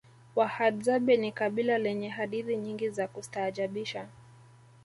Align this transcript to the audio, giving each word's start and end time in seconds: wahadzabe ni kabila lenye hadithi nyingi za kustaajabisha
wahadzabe 0.35 1.17
ni 1.17 1.31
kabila 1.31 1.77
lenye 1.77 2.09
hadithi 2.09 2.55
nyingi 2.57 2.89
za 2.89 3.07
kustaajabisha 3.07 4.07